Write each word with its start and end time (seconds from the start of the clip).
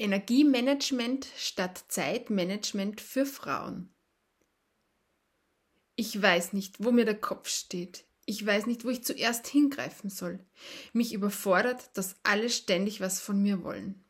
Energiemanagement 0.00 1.28
statt 1.36 1.84
Zeitmanagement 1.88 3.02
für 3.02 3.26
Frauen. 3.26 3.90
Ich 5.94 6.20
weiß 6.20 6.54
nicht, 6.54 6.82
wo 6.82 6.90
mir 6.90 7.04
der 7.04 7.20
Kopf 7.20 7.50
steht. 7.50 8.06
Ich 8.24 8.44
weiß 8.44 8.64
nicht, 8.64 8.86
wo 8.86 8.88
ich 8.88 9.04
zuerst 9.04 9.46
hingreifen 9.46 10.08
soll. 10.08 10.38
Mich 10.94 11.12
überfordert, 11.12 11.90
dass 11.98 12.16
alle 12.22 12.48
ständig 12.48 13.02
was 13.02 13.20
von 13.20 13.42
mir 13.42 13.62
wollen. 13.62 14.02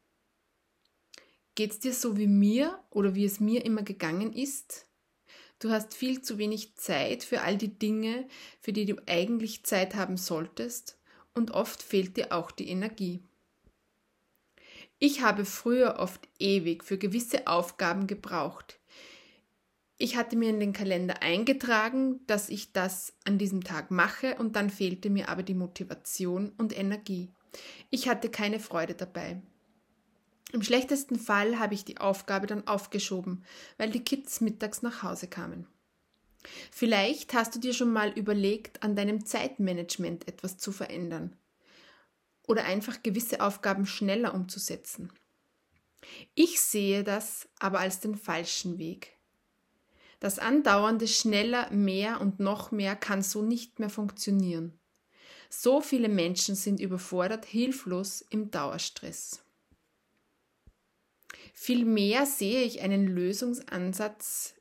Geht's 1.57 1.81
dir 1.81 1.93
so 1.93 2.17
wie 2.17 2.29
mir 2.29 2.79
oder 2.91 3.17
wie 3.17 3.25
es 3.25 3.41
mir 3.41 3.65
immer 3.65 3.83
gegangen 3.83 4.33
ist? 4.33 4.87
Du 5.59 5.71
hast 5.71 5.95
viel 5.95 6.23
zu 6.23 6.39
wenig 6.39 6.77
Zeit 6.77 7.25
für 7.25 7.43
all 7.43 7.57
die 7.57 7.81
Dinge, 7.81 8.29
für 8.61 8.73
die 8.73 8.87
du 8.87 8.95
eigentlich 9.07 9.65
Zeit 9.65 9.97
haben 9.97 10.17
solltest, 10.17 11.01
und 11.35 11.51
oft 11.51 11.83
fehlt 11.83 12.17
dir 12.17 12.33
auch 12.33 12.53
die 12.53 12.69
Energie. 12.69 13.25
Ich 15.03 15.23
habe 15.23 15.47
früher 15.47 15.97
oft 15.99 16.29
ewig 16.39 16.85
für 16.85 16.99
gewisse 16.99 17.47
Aufgaben 17.47 18.07
gebraucht. 18.07 18.79
Ich 19.97 20.15
hatte 20.15 20.37
mir 20.37 20.51
in 20.51 20.61
den 20.61 20.75
Kalender 20.75 21.23
eingetragen, 21.23 22.21
dass 22.27 22.51
ich 22.51 22.73
das 22.73 23.15
an 23.25 23.39
diesem 23.39 23.65
Tag 23.65 23.91
mache 23.91 24.35
und 24.35 24.57
dann 24.57 24.69
fehlte 24.69 25.09
mir 25.09 25.31
aber 25.31 25.43
die 25.43 25.55
Motivation 25.55 26.53
und 26.59 26.79
Energie. 26.79 27.31
Ich 27.89 28.11
hatte 28.11 28.29
keine 28.29 28.61
Freude 28.61 28.95
dabei. 28.95 29.41
Im 30.53 30.63
schlechtesten 30.63 31.19
Fall 31.19 31.59
habe 31.59 31.73
ich 31.73 31.87
die 31.87 31.97
Aufgabe 31.97 32.47
dann 32.47 32.67
aufgeschoben, 32.67 33.43
weil 33.79 33.89
die 33.89 34.05
Kids 34.05 34.43
mittags 34.43 34.83
nach 34.83 35.03
Hause 35.03 35.29
kamen. 35.29 35.67
Vielleicht 36.71 37.33
hast 37.33 37.55
du 37.55 37.59
dir 37.59 37.73
schon 37.73 37.93
mal 37.93 38.11
überlegt, 38.11 38.83
an 38.83 38.97
deinem 38.97 39.25
Zeitmanagement 39.25 40.29
etwas 40.29 40.59
zu 40.59 40.73
verändern 40.73 41.37
oder 42.51 42.65
einfach 42.65 43.05
gewisse 43.05 43.43
Aufgaben 43.43 43.87
schneller 43.87 44.35
umzusetzen. 44.35 45.13
Ich 46.35 46.61
sehe 46.61 47.05
das 47.05 47.49
aber 47.61 47.79
als 47.79 48.01
den 48.01 48.17
falschen 48.17 48.77
Weg. 48.79 49.17
Das 50.19 50.41
andauernde 50.41 51.07
schneller, 51.07 51.71
mehr 51.71 52.21
und 52.21 52.41
noch 52.41 52.73
mehr 52.73 52.97
kann 52.97 53.23
so 53.23 53.43
nicht 53.43 53.79
mehr 53.79 53.89
funktionieren. 53.89 54.77
So 55.49 55.81
viele 55.81 56.09
Menschen 56.09 56.57
sind 56.57 56.81
überfordert, 56.81 57.45
hilflos 57.45 58.21
im 58.31 58.51
Dauerstress. 58.51 59.45
Vielmehr 61.55 62.27
sehe 62.27 62.65
ich 62.65 62.81
einen 62.81 63.07
Lösungsansatz 63.07 64.55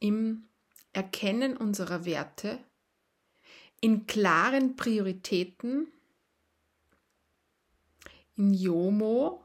im 0.00 0.48
Erkennen 0.92 1.56
unserer 1.56 2.04
Werte, 2.04 2.58
in 3.80 4.08
klaren 4.08 4.74
Prioritäten 4.74 5.92
in 8.36 8.54
Yomo, 8.54 9.42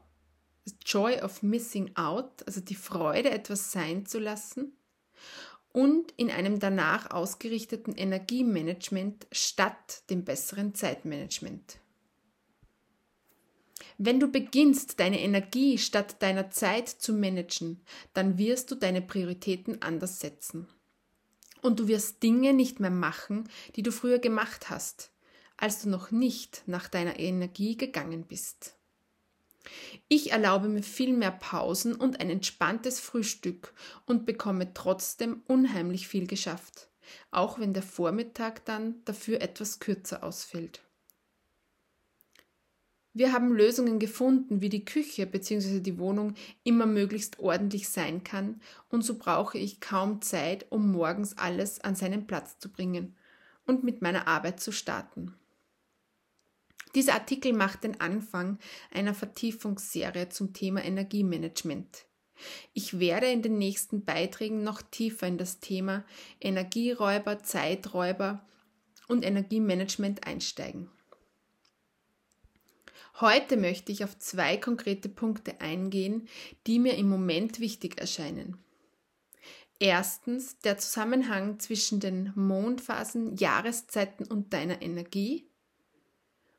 Joy 0.84 1.20
of 1.20 1.42
Missing 1.42 1.96
Out, 1.96 2.46
also 2.46 2.60
die 2.60 2.74
Freude, 2.74 3.30
etwas 3.30 3.72
sein 3.72 4.06
zu 4.06 4.18
lassen, 4.18 4.76
und 5.72 6.12
in 6.16 6.30
einem 6.30 6.60
danach 6.60 7.10
ausgerichteten 7.10 7.94
Energiemanagement 7.94 9.26
statt 9.32 10.02
dem 10.10 10.24
besseren 10.24 10.74
Zeitmanagement. 10.74 11.78
Wenn 13.98 14.20
du 14.20 14.28
beginnst, 14.28 15.00
deine 15.00 15.20
Energie 15.20 15.78
statt 15.78 16.20
deiner 16.20 16.50
Zeit 16.50 16.88
zu 16.88 17.12
managen, 17.12 17.80
dann 18.14 18.36
wirst 18.36 18.70
du 18.70 18.74
deine 18.74 19.00
Prioritäten 19.00 19.80
anders 19.80 20.20
setzen. 20.20 20.68
Und 21.62 21.78
du 21.78 21.88
wirst 21.88 22.22
Dinge 22.22 22.52
nicht 22.52 22.80
mehr 22.80 22.90
machen, 22.90 23.48
die 23.76 23.82
du 23.82 23.92
früher 23.92 24.18
gemacht 24.18 24.70
hast, 24.70 25.12
als 25.56 25.82
du 25.82 25.88
noch 25.88 26.10
nicht 26.10 26.64
nach 26.66 26.88
deiner 26.88 27.18
Energie 27.18 27.76
gegangen 27.76 28.24
bist. 28.24 28.76
Ich 30.08 30.32
erlaube 30.32 30.68
mir 30.68 30.82
viel 30.82 31.12
mehr 31.12 31.30
Pausen 31.30 31.94
und 31.94 32.20
ein 32.20 32.30
entspanntes 32.30 33.00
Frühstück 33.00 33.74
und 34.06 34.26
bekomme 34.26 34.74
trotzdem 34.74 35.42
unheimlich 35.46 36.08
viel 36.08 36.26
geschafft, 36.26 36.88
auch 37.30 37.58
wenn 37.58 37.72
der 37.72 37.82
Vormittag 37.82 38.64
dann 38.64 39.04
dafür 39.04 39.40
etwas 39.40 39.78
kürzer 39.78 40.24
ausfällt. 40.24 40.82
Wir 43.14 43.32
haben 43.32 43.52
Lösungen 43.52 43.98
gefunden, 43.98 44.62
wie 44.62 44.70
die 44.70 44.86
Küche 44.86 45.26
bzw. 45.26 45.80
die 45.80 45.98
Wohnung 45.98 46.34
immer 46.64 46.86
möglichst 46.86 47.38
ordentlich 47.40 47.90
sein 47.90 48.24
kann, 48.24 48.62
und 48.88 49.02
so 49.02 49.18
brauche 49.18 49.58
ich 49.58 49.80
kaum 49.80 50.22
Zeit, 50.22 50.64
um 50.70 50.90
morgens 50.90 51.36
alles 51.36 51.78
an 51.80 51.94
seinen 51.94 52.26
Platz 52.26 52.58
zu 52.58 52.70
bringen 52.70 53.14
und 53.66 53.84
mit 53.84 54.00
meiner 54.00 54.28
Arbeit 54.28 54.60
zu 54.60 54.72
starten. 54.72 55.34
Dieser 56.94 57.14
Artikel 57.14 57.52
macht 57.52 57.84
den 57.84 58.00
Anfang 58.00 58.58
einer 58.90 59.14
Vertiefungsserie 59.14 60.28
zum 60.28 60.52
Thema 60.52 60.84
Energiemanagement. 60.84 62.06
Ich 62.74 62.98
werde 62.98 63.30
in 63.30 63.42
den 63.42 63.56
nächsten 63.56 64.04
Beiträgen 64.04 64.62
noch 64.62 64.82
tiefer 64.82 65.26
in 65.26 65.38
das 65.38 65.60
Thema 65.60 66.04
Energieräuber, 66.40 67.42
Zeiträuber 67.42 68.44
und 69.08 69.24
Energiemanagement 69.24 70.26
einsteigen. 70.26 70.90
Heute 73.20 73.56
möchte 73.56 73.92
ich 73.92 74.04
auf 74.04 74.18
zwei 74.18 74.56
konkrete 74.56 75.08
Punkte 75.08 75.60
eingehen, 75.60 76.28
die 76.66 76.78
mir 76.78 76.96
im 76.96 77.08
Moment 77.08 77.60
wichtig 77.60 78.00
erscheinen. 78.00 78.58
Erstens 79.78 80.58
der 80.60 80.78
Zusammenhang 80.78 81.58
zwischen 81.58 82.00
den 82.00 82.32
Mondphasen, 82.34 83.36
Jahreszeiten 83.36 84.26
und 84.26 84.52
deiner 84.52 84.80
Energie 84.80 85.51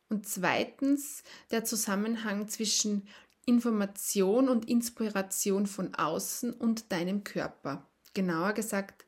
und 0.10 0.28
zweitens 0.28 1.24
der 1.52 1.64
Zusammenhang 1.66 2.48
zwischen 2.48 3.08
Information 3.46 4.48
und 4.48 4.70
Inspiration 4.70 5.68
von 5.68 5.94
außen 5.96 6.54
und 6.54 6.92
deinem 6.92 7.24
Körper, 7.24 7.90
genauer 8.14 8.54
gesagt 8.54 9.06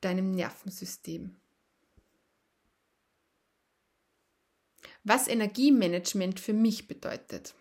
deinem 0.00 0.30
Nervensystem. 0.30 1.34
Was 5.04 5.28
Energiemanagement 5.28 6.38
für 6.38 6.52
mich 6.52 6.86
bedeutet. 6.86 7.54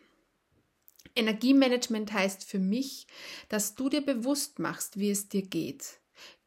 Energiemanagement 1.16 2.12
heißt 2.14 2.44
für 2.44 2.60
mich, 2.60 3.08
dass 3.50 3.76
du 3.76 3.90
dir 3.90 4.06
bewusst 4.06 4.60
machst, 4.60 5.00
wie 5.00 5.10
es 5.10 5.30
dir 5.30 5.42
geht, 5.42 6.00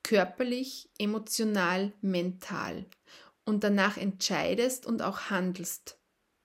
körperlich, 0.03 0.91
emotional, 0.99 1.93
mental 2.03 2.87
und 3.45 3.65
danach 3.65 3.97
entscheidest 3.97 4.87
und 4.87 5.03
auch 5.03 5.31
handelst, 5.31 5.99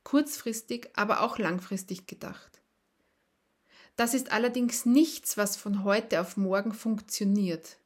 kurzfristig, 0.04 0.90
aber 0.96 1.22
auch 1.22 1.38
langfristig 1.38 2.08
gedacht. 2.08 2.62
Das 3.96 4.14
ist 4.14 4.32
allerdings 4.32 4.86
nichts, 4.86 5.38
was 5.38 5.56
von 5.56 5.84
heute 5.84 6.20
auf 6.20 6.36
morgen 6.36 6.74
funktioniert. 6.74 7.78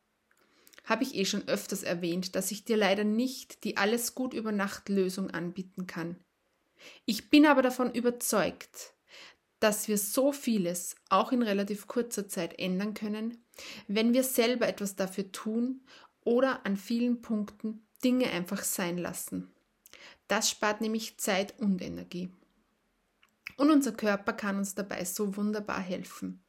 Habe 0.86 1.04
ich 1.04 1.16
eh 1.16 1.26
schon 1.26 1.48
öfters 1.48 1.84
erwähnt, 1.84 2.36
dass 2.36 2.50
ich 2.52 2.66
dir 2.66 2.78
leider 2.78 3.04
nicht 3.04 3.64
die 3.64 3.78
alles 3.78 4.16
gut 4.16 4.34
über 4.34 4.52
Nacht 4.52 4.90
Lösung 4.90 5.30
anbieten 5.30 5.86
kann. 5.86 6.16
Ich 7.06 7.30
bin 7.30 7.46
aber 7.46 7.62
davon 7.62 7.94
überzeugt, 7.94 8.96
dass 9.60 9.88
wir 9.88 9.98
so 9.98 10.32
vieles 10.32 10.96
auch 11.10 11.32
in 11.32 11.44
relativ 11.44 11.88
kurzer 11.88 12.28
Zeit 12.28 12.58
ändern 12.58 12.94
können, 12.94 13.46
wenn 13.88 14.14
wir 14.14 14.24
selber 14.24 14.68
etwas 14.68 14.96
dafür 14.96 15.32
tun 15.32 15.82
oder 16.24 16.66
an 16.66 16.78
vielen 16.78 17.22
Punkten 17.22 17.86
Dinge 18.04 18.30
einfach 18.32 18.64
sein 18.64 18.98
lassen. 18.98 19.52
Das 20.28 20.50
spart 20.50 20.82
nämlich 20.82 21.18
Zeit 21.18 21.60
und 21.60 21.82
Energie. 21.82 22.32
Und 23.58 23.72
unser 23.72 23.92
Körper 23.92 24.34
kann 24.34 24.58
uns 24.58 24.76
dabei 24.76 25.04
so 25.04 25.36
wunderbar 25.36 25.82
helfen. 25.82 26.44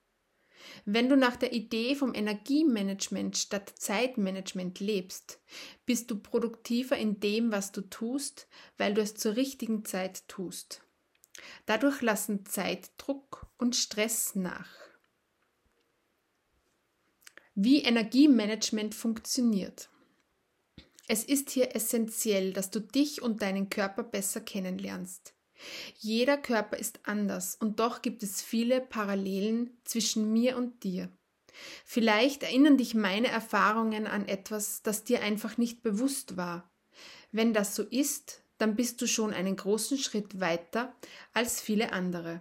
Wenn 0.84 1.08
du 1.08 1.16
nach 1.16 1.36
der 1.36 1.52
Idee 1.52 1.94
vom 1.94 2.14
Energiemanagement 2.14 3.36
statt 3.36 3.72
Zeitmanagement 3.76 4.80
lebst, 4.80 5.40
bist 5.86 6.10
du 6.10 6.18
produktiver 6.18 6.96
in 6.96 7.20
dem, 7.20 7.52
was 7.52 7.72
du 7.72 7.82
tust, 7.82 8.46
weil 8.76 8.94
du 8.94 9.00
es 9.00 9.14
zur 9.14 9.36
richtigen 9.36 9.84
Zeit 9.84 10.28
tust. 10.28 10.82
Dadurch 11.66 12.02
lassen 12.02 12.44
Zeitdruck 12.46 13.46
und 13.56 13.76
Stress 13.76 14.34
nach. 14.34 14.68
Wie 17.54 17.82
Energiemanagement 17.82 18.94
funktioniert. 18.94 19.89
Es 21.12 21.24
ist 21.24 21.50
hier 21.50 21.74
essentiell, 21.74 22.52
dass 22.52 22.70
du 22.70 22.78
dich 22.78 23.20
und 23.20 23.42
deinen 23.42 23.68
Körper 23.68 24.04
besser 24.04 24.40
kennenlernst. 24.40 25.34
Jeder 25.98 26.38
Körper 26.38 26.76
ist 26.76 27.00
anders 27.02 27.56
und 27.56 27.80
doch 27.80 28.00
gibt 28.00 28.22
es 28.22 28.42
viele 28.42 28.80
Parallelen 28.80 29.76
zwischen 29.82 30.32
mir 30.32 30.56
und 30.56 30.84
dir. 30.84 31.10
Vielleicht 31.84 32.44
erinnern 32.44 32.76
dich 32.76 32.94
meine 32.94 33.26
Erfahrungen 33.26 34.06
an 34.06 34.28
etwas, 34.28 34.82
das 34.84 35.02
dir 35.02 35.20
einfach 35.20 35.58
nicht 35.58 35.82
bewusst 35.82 36.36
war. 36.36 36.70
Wenn 37.32 37.52
das 37.54 37.74
so 37.74 37.82
ist, 37.82 38.44
dann 38.58 38.76
bist 38.76 39.02
du 39.02 39.08
schon 39.08 39.34
einen 39.34 39.56
großen 39.56 39.98
Schritt 39.98 40.38
weiter 40.38 40.94
als 41.32 41.60
viele 41.60 41.92
andere. 41.92 42.40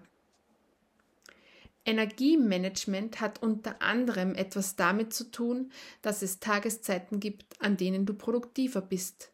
Energiemanagement 1.86 3.22
hat 3.22 3.42
unter 3.42 3.82
anderem 3.82 4.36
etwas 4.36 4.76
damit 4.76 5.14
zu 5.14 5.32
tun, 5.32 5.72
dass 6.02 6.22
es 6.22 6.40
Tageszeiten 6.40 7.20
gibt, 7.20 7.62
an 7.62 7.78
denen 7.78 8.06
du 8.06 8.14
produktiver 8.14 8.82
bist, 8.82 9.32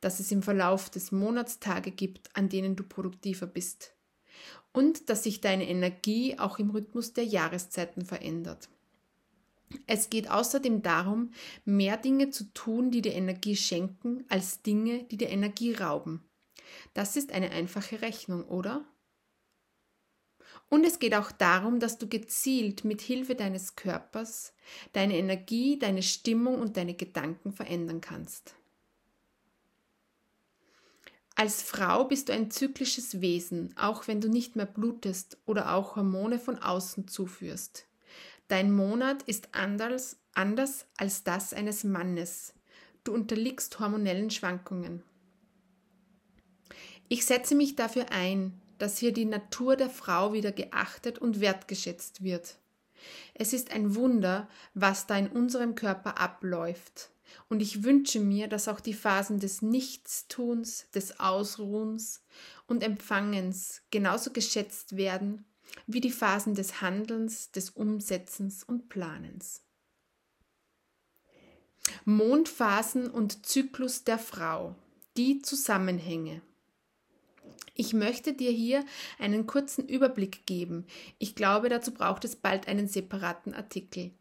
dass 0.00 0.20
es 0.20 0.30
im 0.30 0.42
Verlauf 0.42 0.90
des 0.90 1.10
Monats 1.10 1.58
Tage 1.58 1.90
gibt, 1.90 2.34
an 2.36 2.48
denen 2.48 2.76
du 2.76 2.84
produktiver 2.84 3.46
bist 3.46 3.96
und 4.76 5.08
dass 5.08 5.22
sich 5.22 5.40
deine 5.40 5.66
Energie 5.68 6.38
auch 6.38 6.58
im 6.58 6.68
Rhythmus 6.68 7.14
der 7.14 7.24
Jahreszeiten 7.24 8.04
verändert. 8.04 8.68
Es 9.86 10.10
geht 10.10 10.30
außerdem 10.30 10.82
darum, 10.82 11.32
mehr 11.64 11.96
Dinge 11.96 12.28
zu 12.30 12.44
tun, 12.52 12.90
die 12.90 13.00
dir 13.00 13.14
Energie 13.14 13.56
schenken, 13.56 14.24
als 14.28 14.62
Dinge, 14.62 15.04
die 15.04 15.16
dir 15.16 15.30
Energie 15.30 15.72
rauben. 15.72 16.22
Das 16.92 17.16
ist 17.16 17.32
eine 17.32 17.50
einfache 17.52 18.02
Rechnung, 18.02 18.44
oder? 18.44 18.84
Und 20.68 20.84
es 20.84 20.98
geht 20.98 21.14
auch 21.14 21.30
darum, 21.30 21.78
dass 21.78 21.98
du 21.98 22.08
gezielt 22.08 22.84
mit 22.84 23.00
Hilfe 23.00 23.34
deines 23.34 23.76
Körpers 23.76 24.52
deine 24.92 25.16
Energie, 25.16 25.78
deine 25.78 26.02
Stimmung 26.02 26.60
und 26.60 26.76
deine 26.76 26.94
Gedanken 26.94 27.52
verändern 27.52 28.00
kannst. 28.00 28.54
Als 31.34 31.62
Frau 31.62 32.04
bist 32.04 32.28
du 32.28 32.32
ein 32.32 32.50
zyklisches 32.50 33.20
Wesen, 33.20 33.74
auch 33.76 34.08
wenn 34.08 34.20
du 34.20 34.28
nicht 34.28 34.56
mehr 34.56 34.66
blutest 34.66 35.36
oder 35.44 35.74
auch 35.74 35.94
Hormone 35.94 36.38
von 36.38 36.58
außen 36.58 37.08
zuführst. 37.08 37.86
Dein 38.48 38.72
Monat 38.72 39.22
ist 39.24 39.50
anders, 39.52 40.16
anders 40.32 40.86
als 40.96 41.24
das 41.24 41.52
eines 41.52 41.84
Mannes. 41.84 42.54
Du 43.04 43.12
unterliegst 43.12 43.78
hormonellen 43.78 44.30
Schwankungen. 44.30 45.02
Ich 47.08 47.26
setze 47.26 47.54
mich 47.54 47.76
dafür 47.76 48.10
ein, 48.10 48.60
dass 48.78 48.98
hier 48.98 49.12
die 49.12 49.24
Natur 49.24 49.76
der 49.76 49.90
Frau 49.90 50.32
wieder 50.32 50.52
geachtet 50.52 51.18
und 51.18 51.40
wertgeschätzt 51.40 52.22
wird. 52.22 52.56
Es 53.34 53.52
ist 53.52 53.72
ein 53.72 53.94
Wunder, 53.94 54.48
was 54.74 55.06
da 55.06 55.16
in 55.16 55.28
unserem 55.28 55.74
Körper 55.74 56.18
abläuft. 56.18 57.10
Und 57.48 57.60
ich 57.60 57.82
wünsche 57.82 58.20
mir, 58.20 58.48
dass 58.48 58.68
auch 58.68 58.80
die 58.80 58.94
Phasen 58.94 59.40
des 59.40 59.62
Nichtstuns, 59.62 60.86
des 60.94 61.20
Ausruhens 61.20 62.22
und 62.66 62.82
Empfangens 62.82 63.82
genauso 63.90 64.32
geschätzt 64.32 64.96
werden 64.96 65.44
wie 65.86 66.00
die 66.00 66.10
Phasen 66.10 66.54
des 66.54 66.80
Handelns, 66.80 67.50
des 67.50 67.70
Umsetzens 67.70 68.64
und 68.64 68.88
Planens. 68.88 69.62
Mondphasen 72.04 73.10
und 73.10 73.46
Zyklus 73.46 74.04
der 74.04 74.18
Frau. 74.18 74.74
Die 75.16 75.42
Zusammenhänge. 75.42 76.42
Ich 77.74 77.92
möchte 77.92 78.32
dir 78.32 78.50
hier 78.50 78.84
einen 79.18 79.46
kurzen 79.46 79.86
Überblick 79.86 80.46
geben. 80.46 80.86
Ich 81.18 81.34
glaube, 81.34 81.68
dazu 81.68 81.92
braucht 81.92 82.24
es 82.24 82.36
bald 82.36 82.68
einen 82.68 82.88
separaten 82.88 83.54
Artikel. 83.54 84.12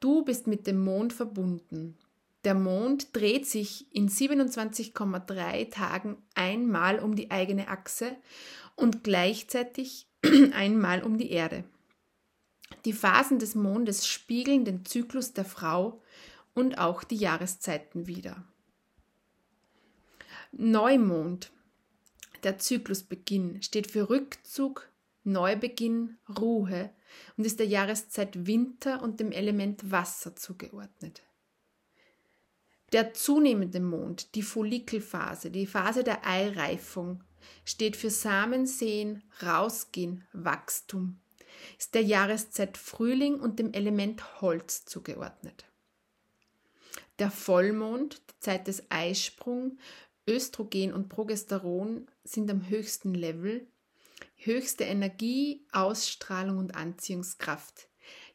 Du 0.00 0.22
bist 0.22 0.46
mit 0.46 0.66
dem 0.66 0.80
Mond 0.80 1.12
verbunden. 1.12 1.96
Der 2.44 2.54
Mond 2.54 3.16
dreht 3.16 3.46
sich 3.46 3.86
in 3.94 4.08
27,3 4.08 5.70
Tagen 5.70 6.18
einmal 6.34 6.98
um 6.98 7.16
die 7.16 7.30
eigene 7.30 7.68
Achse 7.68 8.14
und 8.76 9.02
gleichzeitig 9.02 10.06
einmal 10.52 11.02
um 11.02 11.16
die 11.16 11.30
Erde. 11.30 11.64
Die 12.84 12.92
Phasen 12.92 13.38
des 13.38 13.54
Mondes 13.54 14.06
spiegeln 14.06 14.64
den 14.64 14.84
Zyklus 14.84 15.32
der 15.32 15.46
Frau 15.46 16.02
und 16.52 16.78
auch 16.78 17.02
die 17.02 17.16
Jahreszeiten 17.16 18.06
wider. 18.06 18.44
Neumond, 20.52 21.50
der 22.44 22.58
Zyklusbeginn, 22.58 23.62
steht 23.62 23.90
für 23.90 24.08
Rückzug, 24.10 24.88
Neubeginn, 25.24 26.18
Ruhe 26.38 26.90
und 27.36 27.44
ist 27.44 27.58
der 27.58 27.66
Jahreszeit 27.66 28.46
Winter 28.46 29.02
und 29.02 29.20
dem 29.20 29.32
Element 29.32 29.90
Wasser 29.90 30.36
zugeordnet. 30.36 31.22
Der 32.92 33.14
zunehmende 33.14 33.80
Mond, 33.80 34.34
die 34.34 34.42
Follikelphase, 34.42 35.50
die 35.50 35.66
Phase 35.66 36.04
der 36.04 36.26
Eireifung, 36.26 37.24
steht 37.64 37.96
für 37.96 38.10
Samensehen, 38.10 39.22
Rausgehen, 39.42 40.24
Wachstum, 40.32 41.18
ist 41.78 41.94
der 41.94 42.02
Jahreszeit 42.02 42.76
Frühling 42.76 43.40
und 43.40 43.58
dem 43.58 43.72
Element 43.72 44.40
Holz 44.40 44.84
zugeordnet. 44.84 45.64
Der 47.18 47.30
Vollmond, 47.30 48.22
die 48.30 48.40
Zeit 48.40 48.66
des 48.66 48.84
Eisprung, 48.90 49.78
Östrogen 50.26 50.92
und 50.92 51.08
Progesteron 51.08 52.08
sind 52.24 52.50
am 52.50 52.68
höchsten 52.68 53.14
Level, 53.14 53.66
höchste 54.36 54.84
Energie, 54.84 55.66
Ausstrahlung 55.70 56.58
und 56.58 56.74
Anziehungskraft. 56.74 57.88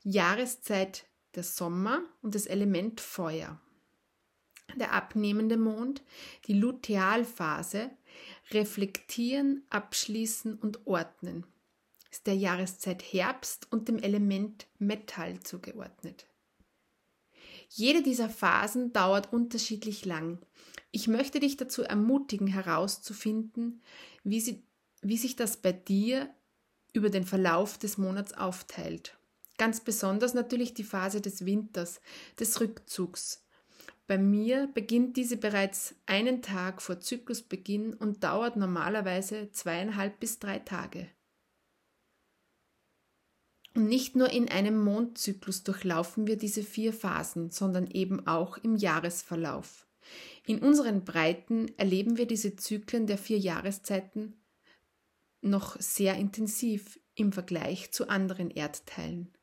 Jahreszeit 0.03 1.05
der 1.35 1.43
Sommer 1.43 2.01
und 2.21 2.35
das 2.35 2.45
Element 2.45 3.01
Feuer 3.01 3.59
der 4.77 4.93
abnehmende 4.93 5.57
Mond, 5.57 6.03
die 6.45 6.53
Lutealphase, 6.53 7.91
reflektieren, 8.51 9.63
abschließen 9.69 10.55
und 10.55 10.85
ordnen. 10.87 11.45
Ist 12.11 12.27
der 12.27 12.35
Jahreszeit 12.35 13.03
Herbst 13.03 13.71
und 13.71 13.87
dem 13.87 13.99
Element 13.99 14.67
Metall 14.79 15.39
zugeordnet. 15.41 16.25
Jede 17.69 18.01
dieser 18.01 18.29
Phasen 18.29 18.93
dauert 18.93 19.31
unterschiedlich 19.31 20.05
lang. 20.05 20.39
Ich 20.91 21.07
möchte 21.07 21.39
dich 21.39 21.57
dazu 21.57 21.83
ermutigen, 21.83 22.47
herauszufinden, 22.47 23.81
wie, 24.23 24.41
sie, 24.41 24.63
wie 25.01 25.17
sich 25.17 25.35
das 25.35 25.57
bei 25.57 25.71
dir 25.71 26.33
über 26.93 27.09
den 27.09 27.25
Verlauf 27.25 27.77
des 27.77 27.97
Monats 27.97 28.33
aufteilt. 28.33 29.17
Ganz 29.57 29.81
besonders 29.81 30.33
natürlich 30.33 30.73
die 30.73 30.83
Phase 30.83 31.21
des 31.21 31.45
Winters, 31.45 32.01
des 32.39 32.59
Rückzugs, 32.59 33.43
bei 34.09 34.17
mir 34.17 34.67
beginnt 34.73 35.17
diese 35.17 35.37
bereits 35.37 35.93
einen 36.07 36.41
Tag 36.41 36.81
vor 36.81 36.99
Zyklusbeginn 36.99 37.93
und 37.93 38.23
dauert 38.23 38.55
normalerweise 38.55 39.51
zweieinhalb 39.51 40.19
bis 40.19 40.39
drei 40.39 40.57
Tage. 40.57 41.07
Und 43.75 43.85
nicht 43.85 44.15
nur 44.15 44.31
in 44.31 44.49
einem 44.49 44.83
Mondzyklus 44.83 45.61
durchlaufen 45.63 46.25
wir 46.25 46.37
diese 46.37 46.63
vier 46.63 46.91
Phasen, 46.91 47.51
sondern 47.51 47.85
eben 47.85 48.25
auch 48.25 48.57
im 48.57 48.77
Jahresverlauf. 48.77 49.87
In 50.45 50.59
unseren 50.59 51.03
Breiten 51.03 51.71
erleben 51.77 52.17
wir 52.17 52.25
diese 52.25 52.55
Zyklen 52.55 53.07
der 53.07 53.17
vier 53.17 53.37
Jahreszeiten 53.37 54.41
noch 55.41 55.79
sehr 55.79 56.15
intensiv 56.15 56.99
im 57.15 57.31
Vergleich 57.31 57.91
zu 57.91 58.09
anderen 58.09 58.49
Erdteilen. 58.49 59.33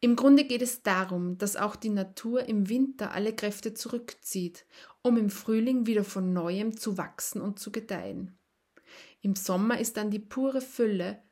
Im 0.00 0.16
Grunde 0.16 0.44
geht 0.44 0.62
es 0.62 0.82
darum, 0.82 1.38
dass 1.38 1.54
auch 1.54 1.76
die 1.76 1.88
Natur 1.88 2.48
im 2.48 2.68
Winter 2.68 3.12
alle 3.12 3.34
Kräfte 3.34 3.72
zurückzieht, 3.72 4.66
um 5.00 5.16
im 5.16 5.30
Frühling 5.30 5.86
wieder 5.86 6.02
von 6.02 6.32
neuem 6.32 6.76
zu 6.76 6.98
wachsen 6.98 7.40
und 7.40 7.60
zu 7.60 7.70
gedeihen. 7.70 8.36
Im 9.20 9.36
Sommer 9.36 9.78
ist 9.78 9.96
dann 9.96 10.10
die 10.10 10.18
pure 10.18 10.60
Fülle 10.60 11.22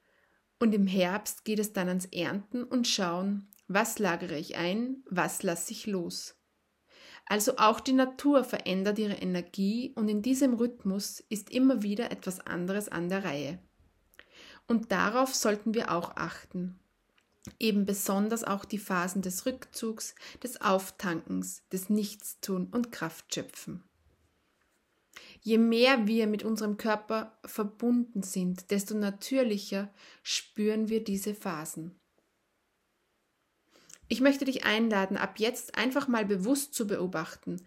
und 0.60 0.72
im 0.72 0.86
Herbst 0.86 1.44
geht 1.44 1.58
es 1.58 1.72
dann 1.72 1.88
ans 1.88 2.06
Ernten 2.06 2.62
und 2.62 2.86
schauen, 2.86 3.48
was 3.66 3.98
lagere 3.98 4.38
ich 4.38 4.56
ein, 4.56 5.02
was 5.10 5.42
lasse 5.42 5.72
ich 5.72 5.86
los. 5.86 6.39
Also 7.30 7.56
auch 7.58 7.78
die 7.78 7.92
Natur 7.92 8.42
verändert 8.42 8.98
ihre 8.98 9.14
Energie 9.14 9.92
und 9.94 10.08
in 10.08 10.20
diesem 10.20 10.54
Rhythmus 10.54 11.20
ist 11.28 11.50
immer 11.50 11.82
wieder 11.82 12.10
etwas 12.10 12.40
anderes 12.40 12.88
an 12.88 13.08
der 13.08 13.24
Reihe. 13.24 13.58
Und 14.66 14.90
darauf 14.90 15.34
sollten 15.34 15.72
wir 15.72 15.92
auch 15.92 16.16
achten 16.16 16.80
eben 17.58 17.86
besonders 17.86 18.44
auch 18.44 18.64
die 18.64 18.78
Phasen 18.78 19.22
des 19.22 19.46
Rückzugs, 19.46 20.14
des 20.42 20.60
Auftankens, 20.60 21.66
des 21.72 21.90
Nichtstun 21.90 22.66
und 22.66 22.92
Kraftschöpfen. 22.92 23.84
Je 25.42 25.58
mehr 25.58 26.06
wir 26.06 26.26
mit 26.26 26.44
unserem 26.44 26.76
Körper 26.76 27.38
verbunden 27.44 28.22
sind, 28.22 28.70
desto 28.70 28.94
natürlicher 28.94 29.92
spüren 30.22 30.88
wir 30.88 31.02
diese 31.02 31.34
Phasen. 31.34 31.98
Ich 34.10 34.20
möchte 34.20 34.44
dich 34.44 34.64
einladen, 34.64 35.16
ab 35.16 35.38
jetzt 35.38 35.78
einfach 35.78 36.06
mal 36.06 36.26
bewusst 36.26 36.74
zu 36.74 36.86
beobachten, 36.86 37.62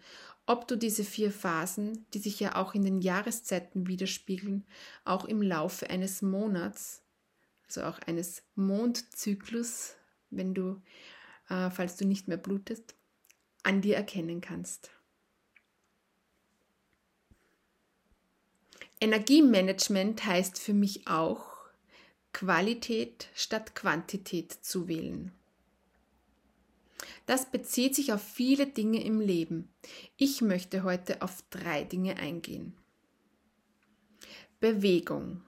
ob 0.46 0.68
du 0.68 0.76
diese 0.76 1.02
vier 1.02 1.32
Phasen, 1.32 2.06
die 2.14 2.20
sich 2.20 2.38
ja 2.38 2.54
auch 2.54 2.74
in 2.74 2.84
den 2.84 3.00
Jahreszeiten 3.00 3.88
widerspiegeln, 3.88 4.64
auch 5.04 5.24
im 5.24 5.42
Laufe 5.42 5.90
eines 5.90 6.22
Monats 6.22 7.04
also 7.66 7.82
auch 7.82 7.98
eines 8.06 8.42
Mondzyklus, 8.54 9.96
wenn 10.30 10.54
du, 10.54 10.80
äh, 11.48 11.70
falls 11.70 11.96
du 11.96 12.06
nicht 12.06 12.28
mehr 12.28 12.36
blutest, 12.36 12.94
an 13.62 13.80
dir 13.80 13.96
erkennen 13.96 14.40
kannst. 14.40 14.90
Energiemanagement 19.00 20.24
heißt 20.24 20.58
für 20.58 20.72
mich 20.72 21.06
auch, 21.08 21.52
Qualität 22.32 23.28
statt 23.34 23.74
Quantität 23.74 24.52
zu 24.52 24.88
wählen. 24.88 25.32
Das 27.26 27.50
bezieht 27.50 27.94
sich 27.94 28.12
auf 28.12 28.22
viele 28.22 28.66
Dinge 28.66 29.02
im 29.02 29.20
Leben. 29.20 29.68
Ich 30.16 30.42
möchte 30.42 30.82
heute 30.82 31.22
auf 31.22 31.42
drei 31.50 31.84
Dinge 31.84 32.16
eingehen. 32.16 32.74
Bewegung. 34.60 35.42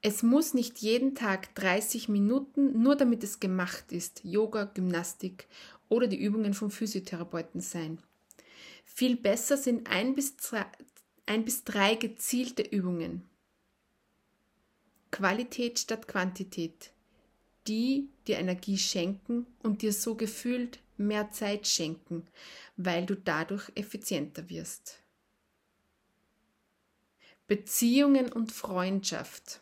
Es 0.00 0.22
muss 0.22 0.54
nicht 0.54 0.78
jeden 0.78 1.14
Tag 1.14 1.54
30 1.56 2.08
Minuten, 2.08 2.82
nur 2.82 2.96
damit 2.96 3.24
es 3.24 3.40
gemacht 3.40 3.90
ist, 3.92 4.24
Yoga, 4.24 4.64
Gymnastik 4.64 5.48
oder 5.88 6.06
die 6.06 6.20
Übungen 6.20 6.54
vom 6.54 6.70
Physiotherapeuten 6.70 7.60
sein. 7.60 8.00
Viel 8.84 9.16
besser 9.16 9.56
sind 9.56 9.88
ein 9.90 10.14
bis 10.14 10.36
drei, 10.36 10.66
ein 11.26 11.44
bis 11.44 11.64
drei 11.64 11.94
gezielte 11.94 12.62
Übungen. 12.62 13.28
Qualität 15.10 15.78
statt 15.78 16.06
Quantität, 16.06 16.92
die 17.68 18.08
dir 18.26 18.38
Energie 18.38 18.78
schenken 18.78 19.46
und 19.62 19.82
dir 19.82 19.92
so 19.92 20.14
gefühlt 20.14 20.80
mehr 20.96 21.30
Zeit 21.30 21.66
schenken, 21.66 22.26
weil 22.76 23.06
du 23.06 23.14
dadurch 23.14 23.70
effizienter 23.74 24.48
wirst. 24.48 25.02
Beziehungen 27.46 28.32
und 28.32 28.52
Freundschaft. 28.52 29.60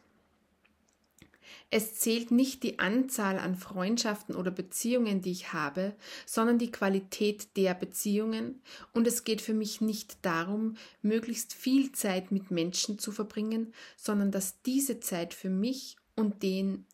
Es 1.70 1.94
zählt 1.94 2.30
nicht 2.30 2.62
die 2.62 2.78
Anzahl 2.78 3.38
an 3.38 3.56
Freundschaften 3.56 4.36
oder 4.36 4.52
Beziehungen, 4.52 5.20
die 5.20 5.32
ich 5.32 5.52
habe, 5.52 5.96
sondern 6.24 6.58
die 6.58 6.70
Qualität 6.70 7.56
der 7.56 7.74
Beziehungen 7.74 8.62
und 8.92 9.06
es 9.06 9.24
geht 9.24 9.40
für 9.40 9.54
mich 9.54 9.80
nicht 9.80 10.24
darum, 10.24 10.76
möglichst 11.02 11.54
viel 11.54 11.90
Zeit 11.92 12.30
mit 12.30 12.50
Menschen 12.52 12.98
zu 13.00 13.10
verbringen, 13.10 13.74
sondern 13.96 14.30
dass 14.30 14.62
diese 14.62 15.00
Zeit 15.00 15.34
für 15.34 15.50
mich 15.50 15.96
und 16.14 16.42
den 16.42 16.86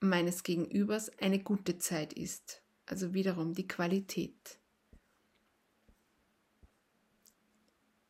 meines 0.00 0.42
Gegenübers 0.42 1.10
eine 1.18 1.38
gute 1.38 1.78
Zeit 1.78 2.12
ist. 2.12 2.62
Also 2.86 3.14
wiederum 3.14 3.54
die 3.54 3.68
Qualität. 3.68 4.58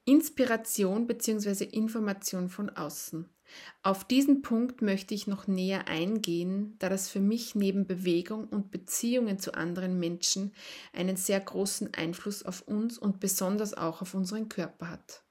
Inspiration 0.04 1.06
bzw. 1.06 1.64
Information 1.64 2.48
von 2.48 2.70
außen. 2.70 3.28
Auf 3.82 4.04
diesen 4.04 4.42
Punkt 4.42 4.82
möchte 4.82 5.14
ich 5.14 5.26
noch 5.26 5.46
näher 5.46 5.88
eingehen, 5.88 6.76
da 6.78 6.88
das 6.88 7.08
für 7.08 7.20
mich 7.20 7.54
neben 7.54 7.86
Bewegung 7.86 8.48
und 8.48 8.70
Beziehungen 8.70 9.38
zu 9.38 9.54
anderen 9.54 9.98
Menschen 9.98 10.52
einen 10.92 11.16
sehr 11.16 11.40
großen 11.40 11.94
Einfluss 11.94 12.44
auf 12.44 12.62
uns 12.62 12.98
und 12.98 13.20
besonders 13.20 13.74
auch 13.74 14.02
auf 14.02 14.14
unseren 14.14 14.48
Körper 14.48 14.90
hat. 14.90 15.24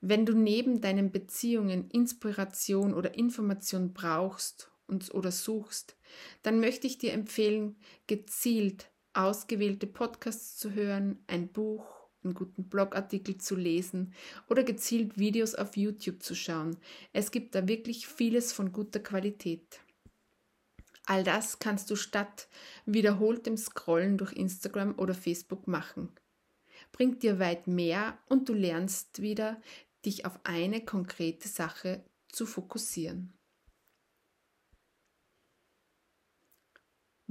Wenn 0.00 0.24
du 0.24 0.34
neben 0.34 0.80
deinen 0.80 1.12
Beziehungen 1.12 1.88
Inspiration 1.90 2.94
oder 2.94 3.14
Information 3.14 3.92
brauchst 3.92 4.70
und, 4.86 5.12
oder 5.14 5.30
suchst, 5.30 5.96
dann 6.42 6.60
möchte 6.60 6.86
ich 6.86 6.98
dir 6.98 7.12
empfehlen, 7.12 7.76
gezielt 8.06 8.90
ausgewählte 9.12 9.86
Podcasts 9.86 10.56
zu 10.56 10.72
hören, 10.72 11.18
ein 11.26 11.48
Buch 11.48 12.00
einen 12.22 12.34
guten 12.34 12.68
Blogartikel 12.68 13.38
zu 13.38 13.56
lesen 13.56 14.12
oder 14.48 14.62
gezielt 14.62 15.18
Videos 15.18 15.54
auf 15.54 15.76
YouTube 15.76 16.22
zu 16.22 16.34
schauen. 16.34 16.76
Es 17.12 17.30
gibt 17.30 17.54
da 17.54 17.66
wirklich 17.66 18.06
vieles 18.06 18.52
von 18.52 18.72
guter 18.72 19.00
Qualität. 19.00 19.80
All 21.06 21.24
das 21.24 21.58
kannst 21.58 21.90
du 21.90 21.96
statt 21.96 22.48
wiederholtem 22.86 23.56
Scrollen 23.56 24.18
durch 24.18 24.32
Instagram 24.32 24.98
oder 24.98 25.14
Facebook 25.14 25.66
machen. 25.66 26.10
Bringt 26.92 27.22
dir 27.22 27.38
weit 27.38 27.66
mehr 27.66 28.18
und 28.28 28.48
du 28.48 28.52
lernst 28.52 29.22
wieder, 29.22 29.60
dich 30.04 30.24
auf 30.26 30.38
eine 30.44 30.84
konkrete 30.84 31.48
Sache 31.48 32.04
zu 32.28 32.46
fokussieren. 32.46 33.32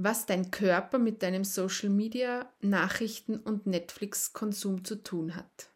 was 0.02 0.24
dein 0.24 0.50
Körper 0.50 0.98
mit 0.98 1.22
deinem 1.22 1.44
Social 1.44 1.90
Media, 1.90 2.50
Nachrichten 2.62 3.36
und 3.36 3.66
Netflix-Konsum 3.66 4.82
zu 4.82 5.02
tun 5.02 5.36
hat. 5.36 5.70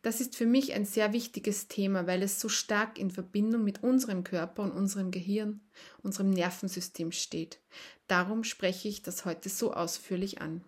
Das 0.00 0.22
ist 0.22 0.34
für 0.34 0.46
mich 0.46 0.72
ein 0.72 0.86
sehr 0.86 1.12
wichtiges 1.12 1.68
Thema, 1.68 2.06
weil 2.06 2.22
es 2.22 2.40
so 2.40 2.48
stark 2.48 2.98
in 2.98 3.10
Verbindung 3.10 3.64
mit 3.64 3.82
unserem 3.82 4.24
Körper 4.24 4.62
und 4.62 4.72
unserem 4.72 5.10
Gehirn, 5.10 5.60
unserem 6.02 6.30
Nervensystem 6.30 7.12
steht. 7.12 7.60
Darum 8.06 8.44
spreche 8.44 8.88
ich 8.88 9.02
das 9.02 9.26
heute 9.26 9.50
so 9.50 9.74
ausführlich 9.74 10.40
an. 10.40 10.64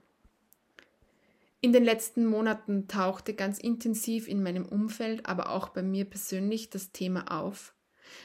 In 1.62 1.72
den 1.74 1.84
letzten 1.84 2.24
Monaten 2.24 2.88
tauchte 2.88 3.34
ganz 3.34 3.58
intensiv 3.58 4.28
in 4.28 4.42
meinem 4.42 4.64
Umfeld, 4.64 5.26
aber 5.26 5.50
auch 5.50 5.68
bei 5.68 5.82
mir 5.82 6.06
persönlich 6.06 6.70
das 6.70 6.92
Thema 6.92 7.30
auf, 7.30 7.74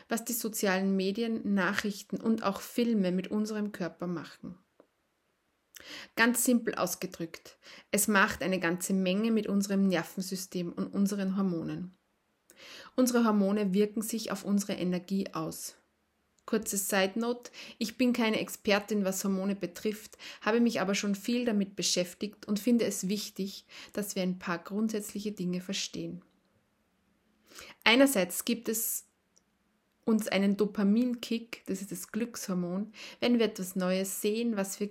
was 0.08 0.24
die 0.24 0.34
sozialen 0.34 0.96
Medien, 0.96 1.54
Nachrichten 1.54 2.22
und 2.22 2.44
auch 2.44 2.62
Filme 2.62 3.12
mit 3.12 3.30
unserem 3.30 3.74
Körper 3.74 4.08
machen. 4.08 4.58
Ganz 6.16 6.46
simpel 6.46 6.76
ausgedrückt, 6.76 7.60
es 7.92 8.08
macht 8.08 8.42
eine 8.42 8.60
ganze 8.60 8.94
Menge 8.94 9.32
mit 9.32 9.48
unserem 9.48 9.88
Nervensystem 9.88 10.72
und 10.72 10.88
unseren 10.88 11.36
Hormonen. 11.36 11.98
Unsere 12.96 13.26
Hormone 13.26 13.74
wirken 13.74 14.02
sich 14.02 14.32
auf 14.32 14.46
unsere 14.46 14.74
Energie 14.74 15.34
aus. 15.34 15.76
Kurze 16.46 16.78
Side 16.78 17.14
Note, 17.16 17.52
ich 17.78 17.98
bin 17.98 18.14
keine 18.14 18.40
Expertin, 18.40 19.04
was 19.04 19.24
Hormone 19.24 19.56
betrifft, 19.56 20.18
habe 20.42 20.60
mich 20.60 20.80
aber 20.80 20.96
schon 20.96 21.16
viel 21.16 21.46
damit 21.46 21.76
beschäftigt 21.76 22.48
und 22.48 22.60
finde 22.60 22.86
es 22.86 23.08
wichtig, 23.08 23.66
dass 23.94 24.16
wir 24.16 24.24
ein 24.24 24.40
paar 24.40 24.60
grundsätzliche 24.60 25.32
Dinge 25.32 25.62
verstehen. 25.62 26.22
Einerseits 27.84 28.46
gibt 28.46 28.70
es 28.70 29.06
uns 30.06 30.28
einen 30.28 30.56
Dopaminkick, 30.56 31.64
das 31.66 31.82
ist 31.82 31.92
das 31.92 32.12
Glückshormon, 32.12 32.92
wenn 33.20 33.40
wir 33.40 33.46
etwas 33.48 33.76
Neues 33.76 34.22
sehen, 34.22 34.56
was 34.56 34.80
wir 34.80 34.90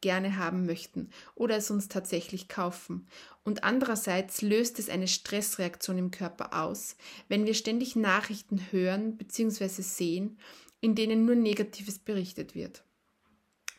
gerne 0.00 0.36
haben 0.36 0.66
möchten 0.66 1.10
oder 1.34 1.56
es 1.56 1.70
uns 1.70 1.88
tatsächlich 1.88 2.48
kaufen. 2.48 3.06
Und 3.44 3.64
andererseits 3.64 4.42
löst 4.42 4.78
es 4.78 4.88
eine 4.88 5.08
Stressreaktion 5.08 5.98
im 5.98 6.10
Körper 6.10 6.62
aus, 6.62 6.96
wenn 7.28 7.46
wir 7.46 7.54
ständig 7.54 7.96
Nachrichten 7.96 8.60
hören 8.70 9.16
bzw. 9.16 9.82
sehen, 9.82 10.38
in 10.86 10.94
denen 10.94 11.24
nur 11.24 11.34
Negatives 11.34 11.98
berichtet 11.98 12.54
wird. 12.54 12.84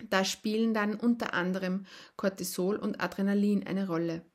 Da 0.10 0.26
spielen 0.26 0.74
dann 0.74 0.94
unter 0.94 1.34
anderem 1.34 1.86
Cortisol 2.18 2.76
und 2.76 3.00
Adrenalin 3.00 3.66
eine 3.66 3.88
Rolle. 3.88 4.26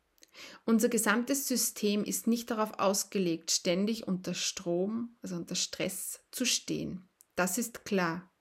Unser 0.65 0.89
gesamtes 0.89 1.47
System 1.47 2.03
ist 2.03 2.27
nicht 2.27 2.51
darauf 2.51 2.79
ausgelegt, 2.79 3.51
ständig 3.51 4.09
unter 4.09 4.33
Strom, 4.33 5.15
also 5.21 5.37
unter 5.37 5.55
Stress 5.55 6.25
zu 6.31 6.47
stehen. 6.47 7.07
Das 7.37 7.59
ist 7.59 7.85
klar. 7.85 8.33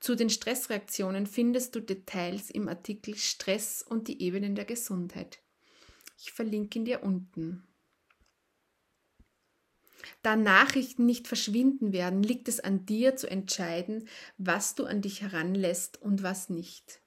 Zu 0.00 0.14
den 0.14 0.30
Stressreaktionen 0.30 1.26
findest 1.26 1.74
du 1.74 1.80
Details 1.80 2.48
im 2.48 2.66
Artikel 2.66 3.14
Stress 3.14 3.82
und 3.82 4.08
die 4.08 4.22
Ebenen 4.22 4.54
der 4.54 4.64
Gesundheit. 4.64 5.40
Ich 6.16 6.32
verlinke 6.32 6.78
ihn 6.78 6.86
dir 6.86 7.02
unten. 7.02 7.62
Da 10.22 10.36
Nachrichten 10.36 11.06
nicht 11.06 11.28
verschwinden 11.28 11.92
werden, 11.92 12.22
liegt 12.22 12.48
es 12.48 12.60
an 12.60 12.86
dir 12.86 13.16
zu 13.16 13.28
entscheiden, 13.28 14.08
was 14.38 14.74
du 14.74 14.84
an 14.84 15.02
dich 15.02 15.22
heranlässt 15.22 16.00
und 16.00 16.22
was 16.22 16.48
nicht. 16.48 17.00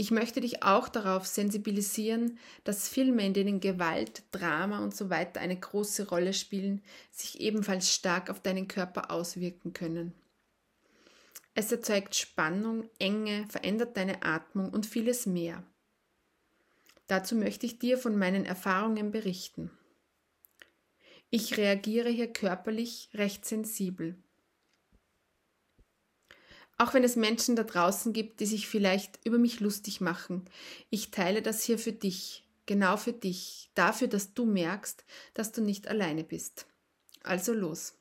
Ich 0.00 0.12
möchte 0.12 0.40
dich 0.40 0.62
auch 0.62 0.88
darauf 0.88 1.26
sensibilisieren, 1.26 2.38
dass 2.62 2.88
Filme, 2.88 3.26
in 3.26 3.34
denen 3.34 3.58
Gewalt, 3.58 4.22
Drama 4.30 4.78
und 4.78 4.94
so 4.94 5.10
weiter 5.10 5.40
eine 5.40 5.58
große 5.58 6.08
Rolle 6.08 6.32
spielen, 6.34 6.82
sich 7.10 7.40
ebenfalls 7.40 7.92
stark 7.92 8.30
auf 8.30 8.40
deinen 8.40 8.68
Körper 8.68 9.10
auswirken 9.10 9.72
können. 9.72 10.12
Es 11.54 11.72
erzeugt 11.72 12.14
Spannung, 12.14 12.88
Enge, 13.00 13.46
verändert 13.48 13.96
deine 13.96 14.22
Atmung 14.22 14.70
und 14.70 14.86
vieles 14.86 15.26
mehr. 15.26 15.64
Dazu 17.08 17.34
möchte 17.34 17.66
ich 17.66 17.80
dir 17.80 17.98
von 17.98 18.16
meinen 18.16 18.44
Erfahrungen 18.44 19.10
berichten. 19.10 19.72
Ich 21.30 21.58
reagiere 21.58 22.08
hier 22.08 22.32
körperlich 22.32 23.10
recht 23.12 23.44
sensibel. 23.44 24.16
Auch 26.78 26.94
wenn 26.94 27.04
es 27.04 27.16
Menschen 27.16 27.54
da 27.56 27.64
draußen 27.64 28.12
gibt, 28.12 28.40
die 28.40 28.46
sich 28.46 28.66
vielleicht 28.66 29.18
über 29.26 29.36
mich 29.36 29.60
lustig 29.60 30.00
machen, 30.00 30.44
ich 30.90 31.10
teile 31.10 31.42
das 31.42 31.62
hier 31.64 31.78
für 31.78 31.92
dich, 31.92 32.44
genau 32.66 32.96
für 32.96 33.12
dich, 33.12 33.70
dafür, 33.74 34.08
dass 34.08 34.32
du 34.32 34.46
merkst, 34.46 35.04
dass 35.34 35.52
du 35.52 35.60
nicht 35.60 35.88
alleine 35.88 36.24
bist. 36.24 36.66
Also 37.22 37.52
los. 37.52 37.94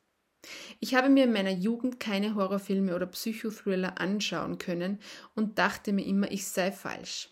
Ich 0.79 0.95
habe 0.95 1.09
mir 1.09 1.25
in 1.25 1.33
meiner 1.33 1.51
Jugend 1.51 1.99
keine 1.99 2.35
Horrorfilme 2.35 2.95
oder 2.95 3.07
Psychothriller 3.07 3.99
anschauen 3.99 4.57
können 4.57 4.99
und 5.35 5.57
dachte 5.57 5.91
mir 5.91 6.05
immer, 6.05 6.31
ich 6.31 6.47
sei 6.47 6.71
falsch. 6.71 7.29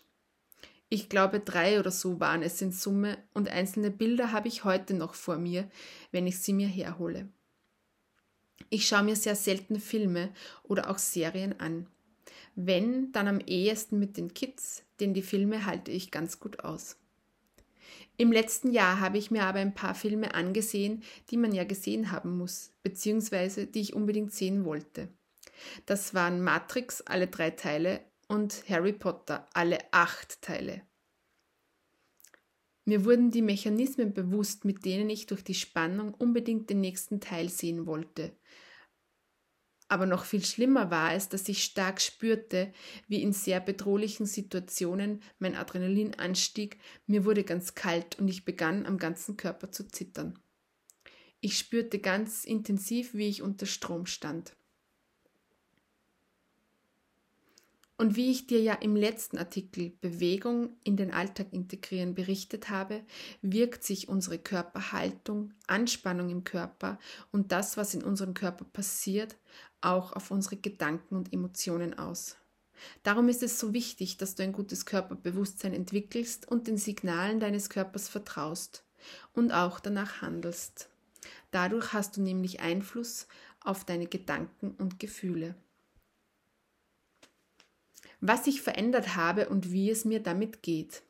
Ich 0.88 1.08
glaube, 1.08 1.40
drei 1.40 1.80
oder 1.80 1.90
so 1.90 2.20
waren 2.20 2.42
es 2.42 2.62
in 2.62 2.70
Summe 2.70 3.18
und 3.34 3.48
einzelne 3.48 3.90
Bilder 3.90 4.30
habe 4.30 4.48
ich 4.48 4.64
heute 4.64 4.94
noch 4.94 5.14
vor 5.14 5.36
mir, 5.36 5.68
wenn 6.12 6.26
ich 6.26 6.38
sie 6.38 6.52
mir 6.52 6.68
herhole. 6.68 7.28
Ich 8.70 8.86
schaue 8.86 9.02
mir 9.02 9.16
sehr 9.16 9.36
selten 9.36 9.80
Filme 9.80 10.32
oder 10.62 10.88
auch 10.90 10.98
Serien 10.98 11.58
an. 11.60 11.88
Wenn, 12.54 13.12
dann 13.12 13.28
am 13.28 13.40
ehesten 13.40 13.98
mit 13.98 14.16
den 14.16 14.32
Kids, 14.32 14.84
denn 15.00 15.12
die 15.12 15.22
Filme 15.22 15.66
halte 15.66 15.90
ich 15.90 16.10
ganz 16.10 16.40
gut 16.40 16.60
aus. 16.60 16.96
Im 18.16 18.32
letzten 18.32 18.72
Jahr 18.72 18.98
habe 19.00 19.18
ich 19.18 19.30
mir 19.30 19.44
aber 19.44 19.58
ein 19.58 19.74
paar 19.74 19.94
Filme 19.94 20.34
angesehen, 20.34 21.02
die 21.30 21.36
man 21.36 21.52
ja 21.52 21.64
gesehen 21.64 22.12
haben 22.12 22.38
muss, 22.38 22.72
beziehungsweise 22.82 23.66
die 23.66 23.80
ich 23.80 23.94
unbedingt 23.94 24.32
sehen 24.32 24.64
wollte. 24.64 25.08
Das 25.84 26.14
waren 26.14 26.42
Matrix, 26.42 27.02
alle 27.02 27.26
drei 27.26 27.50
Teile, 27.50 28.00
und 28.28 28.68
Harry 28.68 28.92
Potter, 28.92 29.46
alle 29.52 29.78
acht 29.92 30.40
Teile. 30.42 30.82
Mir 32.84 33.04
wurden 33.04 33.30
die 33.30 33.42
Mechanismen 33.42 34.14
bewusst, 34.14 34.64
mit 34.64 34.84
denen 34.84 35.10
ich 35.10 35.26
durch 35.26 35.42
die 35.42 35.54
Spannung 35.54 36.14
unbedingt 36.14 36.70
den 36.70 36.80
nächsten 36.80 37.20
Teil 37.20 37.48
sehen 37.48 37.84
wollte. 37.84 38.36
Aber 39.88 40.06
noch 40.06 40.24
viel 40.24 40.44
schlimmer 40.44 40.90
war 40.90 41.14
es, 41.14 41.28
dass 41.28 41.48
ich 41.48 41.62
stark 41.62 42.00
spürte, 42.00 42.72
wie 43.06 43.22
in 43.22 43.32
sehr 43.32 43.60
bedrohlichen 43.60 44.26
Situationen 44.26 45.22
mein 45.38 45.54
Adrenalin 45.54 46.14
anstieg, 46.14 46.78
mir 47.06 47.24
wurde 47.24 47.44
ganz 47.44 47.74
kalt 47.74 48.18
und 48.18 48.28
ich 48.28 48.44
begann 48.44 48.86
am 48.86 48.98
ganzen 48.98 49.36
Körper 49.36 49.70
zu 49.70 49.86
zittern. 49.86 50.38
Ich 51.40 51.58
spürte 51.58 52.00
ganz 52.00 52.44
intensiv, 52.44 53.14
wie 53.14 53.28
ich 53.28 53.42
unter 53.42 53.66
Strom 53.66 54.06
stand. 54.06 54.56
Und 57.98 58.14
wie 58.14 58.30
ich 58.30 58.46
dir 58.46 58.60
ja 58.60 58.74
im 58.74 58.94
letzten 58.94 59.38
Artikel 59.38 59.90
Bewegung 60.02 60.76
in 60.84 60.98
den 60.98 61.12
Alltag 61.12 61.46
integrieren 61.52 62.14
berichtet 62.14 62.68
habe, 62.68 63.02
wirkt 63.40 63.84
sich 63.84 64.08
unsere 64.08 64.38
Körperhaltung, 64.38 65.54
Anspannung 65.66 66.28
im 66.28 66.44
Körper 66.44 66.98
und 67.32 67.52
das, 67.52 67.78
was 67.78 67.94
in 67.94 68.04
unserem 68.04 68.34
Körper 68.34 68.66
passiert, 68.66 69.36
auch 69.80 70.12
auf 70.12 70.30
unsere 70.30 70.56
Gedanken 70.56 71.16
und 71.16 71.32
Emotionen 71.32 71.98
aus. 71.98 72.36
Darum 73.02 73.30
ist 73.30 73.42
es 73.42 73.58
so 73.58 73.72
wichtig, 73.72 74.18
dass 74.18 74.34
du 74.34 74.42
ein 74.42 74.52
gutes 74.52 74.84
Körperbewusstsein 74.84 75.72
entwickelst 75.72 76.46
und 76.46 76.66
den 76.66 76.76
Signalen 76.76 77.40
deines 77.40 77.70
Körpers 77.70 78.10
vertraust 78.10 78.84
und 79.32 79.52
auch 79.52 79.80
danach 79.80 80.20
handelst. 80.20 80.90
Dadurch 81.50 81.94
hast 81.94 82.18
du 82.18 82.20
nämlich 82.20 82.60
Einfluss 82.60 83.26
auf 83.60 83.84
deine 83.84 84.06
Gedanken 84.06 84.72
und 84.72 84.98
Gefühle 84.98 85.54
was 88.26 88.46
ich 88.46 88.62
verändert 88.62 89.16
habe 89.16 89.48
und 89.48 89.72
wie 89.72 89.90
es 89.90 90.04
mir 90.04 90.20
damit 90.20 90.62
geht. 90.62 91.02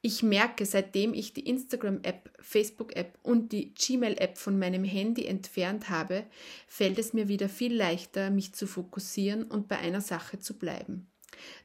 Ich 0.00 0.22
merke, 0.22 0.66
seitdem 0.66 1.14
ich 1.14 1.32
die 1.32 1.46
Instagram-App, 1.46 2.30
Facebook-App 2.40 3.18
und 3.22 3.52
die 3.52 3.72
Gmail-App 3.74 4.36
von 4.36 4.58
meinem 4.58 4.84
Handy 4.84 5.26
entfernt 5.26 5.88
habe, 5.88 6.24
fällt 6.66 6.98
es 6.98 7.12
mir 7.12 7.28
wieder 7.28 7.48
viel 7.48 7.74
leichter, 7.74 8.30
mich 8.30 8.54
zu 8.54 8.66
fokussieren 8.66 9.44
und 9.44 9.68
bei 9.68 9.78
einer 9.78 10.00
Sache 10.00 10.40
zu 10.40 10.58
bleiben. 10.58 11.06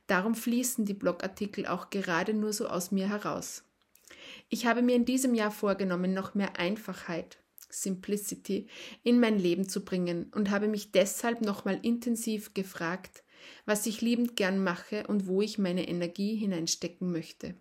Darum 0.06 0.36
fließen 0.36 0.86
die 0.86 0.94
Blogartikel 0.94 1.66
auch 1.66 1.90
gerade 1.90 2.34
nur 2.34 2.54
so 2.54 2.68
aus 2.68 2.92
mir 2.92 3.10
heraus. 3.10 3.64
Ich 4.50 4.66
habe 4.66 4.82
mir 4.82 4.96
in 4.96 5.06
diesem 5.06 5.34
Jahr 5.34 5.52
vorgenommen, 5.52 6.14
noch 6.14 6.36
mehr 6.36 6.58
Einfachheit, 6.60 7.38
Simplicity, 7.70 8.68
in 9.04 9.20
mein 9.20 9.40
Leben 9.40 9.68
zu 9.68 9.84
bringen 9.84 10.32
und 10.34 10.50
habe 10.50 10.68
mich 10.68 10.92
deshalb 10.92 11.42
nochmal 11.42 11.80
intensiv 11.82 12.54
gefragt, 12.54 13.24
was 13.66 13.86
ich 13.86 14.02
liebend 14.02 14.36
gern 14.36 14.64
mache 14.64 15.08
und 15.08 15.28
wo 15.28 15.42
ich 15.42 15.58
meine 15.58 15.88
Energie 15.88 16.36
hineinstecken 16.36 17.12
möchte. 17.12 17.56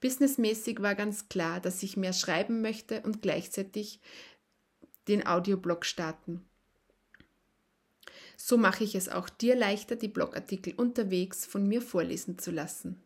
Businessmäßig 0.00 0.80
war 0.80 0.94
ganz 0.94 1.28
klar, 1.28 1.60
dass 1.60 1.82
ich 1.82 1.96
mehr 1.96 2.12
schreiben 2.12 2.60
möchte 2.60 3.02
und 3.02 3.20
gleichzeitig 3.22 4.00
den 5.08 5.26
Audioblog 5.26 5.84
starten. 5.84 6.44
So 8.36 8.56
mache 8.56 8.84
ich 8.84 8.94
es 8.94 9.08
auch 9.08 9.28
dir 9.28 9.56
leichter, 9.56 9.96
die 9.96 10.08
Blogartikel 10.08 10.74
unterwegs 10.74 11.44
von 11.44 11.66
mir 11.66 11.82
vorlesen 11.82 12.38
zu 12.38 12.52
lassen. 12.52 13.02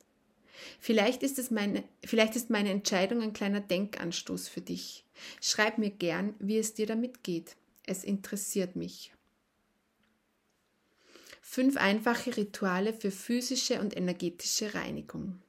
Vielleicht 0.79 1.23
ist, 1.23 1.39
es 1.39 1.51
meine, 1.51 1.85
vielleicht 2.05 2.37
ist 2.37 2.51
meine 2.51 2.71
Entscheidung 2.71 3.23
ein 3.23 3.33
kleiner 3.33 3.61
Denkanstoß 3.61 4.49
für 4.49 4.61
dich. 4.61 5.05
Schreib 5.41 5.79
mir 5.79 5.91
gern, 5.91 6.35
wie 6.39 6.59
es 6.59 6.75
dir 6.75 6.87
damit 6.87 7.25
geht. 7.25 7.57
Es 7.87 8.05
interessiert 8.05 8.77
mich. 8.77 9.13
Fünf 11.55 11.77
einfache 11.77 12.35
Rituale 12.35 12.95
für 12.95 13.11
physische 13.11 13.79
und 13.83 13.95
energetische 13.95 14.73
Reinigung. 14.73 15.43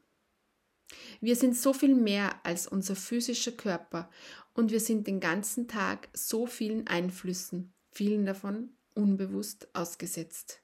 Wir 1.21 1.37
sind 1.37 1.55
so 1.55 1.71
viel 1.71 1.95
mehr 1.95 2.45
als 2.45 2.67
unser 2.67 2.97
physischer 2.97 3.53
Körper 3.53 4.09
und 4.53 4.71
wir 4.71 4.81
sind 4.81 5.07
den 5.07 5.21
ganzen 5.21 5.69
Tag 5.69 6.09
so 6.11 6.45
vielen 6.45 6.87
Einflüssen, 6.87 7.71
vielen 7.89 8.25
davon 8.25 8.71
unbewusst 8.93 9.69
ausgesetzt. 9.71 10.61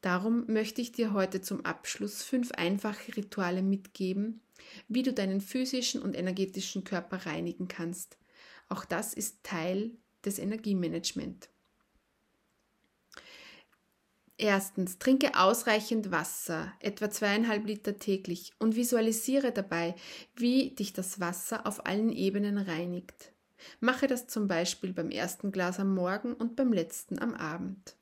Darum 0.00 0.46
möchte 0.46 0.80
ich 0.80 0.92
dir 0.92 1.12
heute 1.12 1.40
zum 1.40 1.64
Abschluss 1.64 2.22
fünf 2.22 2.52
einfache 2.52 3.16
Rituale 3.16 3.62
mitgeben, 3.62 4.42
wie 4.86 5.02
du 5.02 5.12
deinen 5.12 5.40
physischen 5.40 6.00
und 6.00 6.16
energetischen 6.16 6.84
Körper 6.84 7.26
reinigen 7.26 7.66
kannst. 7.66 8.16
Auch 8.68 8.84
das 8.84 9.12
ist 9.12 9.42
Teil 9.42 9.90
des 10.24 10.38
Energiemanagements. 10.38 11.51
Erstens, 14.42 14.98
trinke 14.98 15.38
ausreichend 15.38 16.10
Wasser, 16.10 16.72
etwa 16.80 17.08
zweieinhalb 17.08 17.64
Liter 17.64 18.00
täglich, 18.00 18.50
und 18.58 18.74
visualisiere 18.74 19.52
dabei, 19.52 19.94
wie 20.34 20.72
dich 20.72 20.92
das 20.92 21.20
Wasser 21.20 21.64
auf 21.64 21.86
allen 21.86 22.10
Ebenen 22.10 22.58
reinigt. 22.58 23.30
Mache 23.78 24.08
das 24.08 24.26
zum 24.26 24.48
Beispiel 24.48 24.92
beim 24.92 25.10
ersten 25.12 25.52
Glas 25.52 25.78
am 25.78 25.94
Morgen 25.94 26.34
und 26.34 26.56
beim 26.56 26.72
letzten 26.72 27.20
am 27.20 27.34
Abend. 27.34 27.94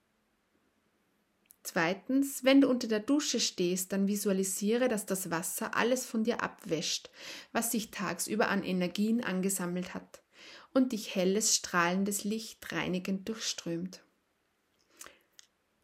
Zweitens, 1.62 2.42
wenn 2.42 2.62
du 2.62 2.70
unter 2.70 2.88
der 2.88 3.00
Dusche 3.00 3.38
stehst, 3.38 3.92
dann 3.92 4.09
visualisiere, 4.09 4.88
dass 4.88 5.05
das 5.05 5.31
Wasser 5.31 5.76
alles 5.76 6.07
von 6.07 6.24
dir 6.24 6.42
abwäscht, 6.42 7.11
was 7.53 7.70
sich 7.70 7.90
tagsüber 7.90 8.48
an 8.48 8.64
Energien 8.64 9.22
angesammelt 9.22 9.92
hat 9.92 10.22
und 10.72 10.92
dich 10.92 11.14
helles, 11.14 11.55
strahlendes 11.55 12.24
Licht 12.24 12.72
reinigend 12.72 13.29
durchströmt. 13.29 14.03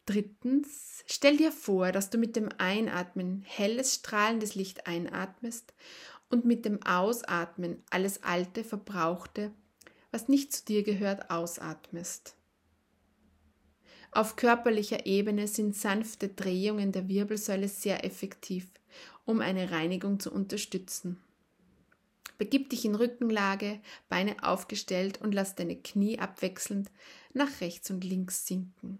Drittens, 0.07 1.03
stell 1.05 1.35
dir 1.35 1.51
vor, 1.51 1.91
dass 1.91 2.09
du 2.09 2.17
mit 2.17 2.37
dem 2.37 2.47
Einatmen 2.57 3.43
helles, 3.45 3.95
strahlendes 3.95 4.55
Licht 4.55 4.87
einatmest 4.87 5.73
und 6.29 6.45
mit 6.45 6.63
dem 6.63 6.81
Ausatmen 6.83 7.83
alles 7.89 8.23
Alte, 8.23 8.63
Verbrauchte, 8.63 9.51
was 10.11 10.29
nicht 10.29 10.53
zu 10.53 10.63
dir 10.63 10.83
gehört, 10.83 11.29
ausatmest. 11.29 12.35
Auf 14.11 14.37
körperlicher 14.37 15.05
Ebene 15.05 15.45
sind 15.45 15.75
sanfte 15.75 16.29
Drehungen 16.29 16.93
der 16.93 17.09
Wirbelsäule 17.09 17.67
sehr 17.67 18.05
effektiv, 18.05 18.65
um 19.25 19.41
eine 19.41 19.71
Reinigung 19.71 20.21
zu 20.21 20.31
unterstützen. 20.31 21.21
Begib 22.37 22.69
dich 22.69 22.85
in 22.85 22.95
Rückenlage, 22.95 23.81
Beine 24.07 24.41
aufgestellt 24.41 25.19
und 25.21 25.33
lass 25.33 25.55
deine 25.55 25.75
Knie 25.75 26.17
abwechselnd 26.17 26.89
nach 27.33 27.59
rechts 27.59 27.91
und 27.91 28.05
links 28.05 28.47
sinken. 28.47 28.99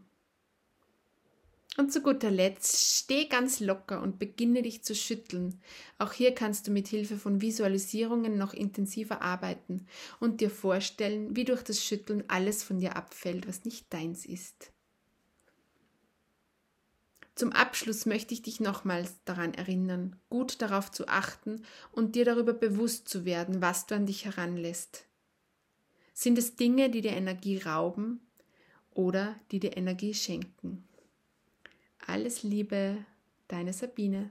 Und 1.80 1.94
zu 1.94 2.02
guter 2.02 2.32
Letzt, 2.32 2.96
steh 2.98 3.26
ganz 3.26 3.60
locker 3.60 4.02
und 4.02 4.18
beginne 4.18 4.63
dich 4.63 4.84
zu 4.84 4.96
schütteln. 4.96 5.62
Auch 6.00 6.12
hier 6.12 6.34
kannst 6.34 6.66
du 6.66 6.72
mit 6.72 6.88
Hilfe 6.88 7.18
von 7.18 7.40
Visualisierungen 7.40 8.36
noch 8.36 8.56
intensiver 8.56 9.22
arbeiten 9.22 9.86
und 10.20 10.42
dir 10.42 10.50
vorstellen, 10.50 11.36
wie 11.36 11.46
durch 11.46 11.62
das 11.62 11.84
Schütteln 11.84 12.24
alles 12.30 12.63
von 12.63 12.80
dir 12.80 12.96
abfällt, 12.96 13.48
was 13.48 13.63
nicht 13.63 13.94
deins 13.94 14.26
ist. 14.26 14.72
Zum 17.36 17.52
Abschluss 17.52 18.08
möchte 18.08 18.34
ich 18.34 18.42
dich 18.42 18.60
nochmals 18.60 19.13
daran 19.26 19.54
erinnern, 19.54 20.16
gut 20.32 20.60
darauf 20.63 20.90
zu 20.92 21.08
achten 21.08 21.63
und 21.92 22.16
dir 22.16 22.26
darüber 22.26 22.54
bewusst 22.54 23.08
zu 23.08 23.26
werden, 23.26 23.62
was 23.62 23.86
du 23.86 23.94
an 23.94 24.08
dich 24.08 24.26
heranlässt. 24.26 25.06
Sind 26.16 26.40
es 26.40 26.56
Dinge, 26.56 26.90
die 26.90 27.02
dir 27.02 27.13
Energie 27.13 27.60
rauben 27.60 28.20
oder 28.90 29.40
die 29.52 29.60
dir 29.60 29.78
Energie 29.78 30.16
schenken? 30.16 30.87
Alles 32.08 32.41
Liebe, 32.41 33.04
deine 33.50 33.74
Sabine. 33.74 34.30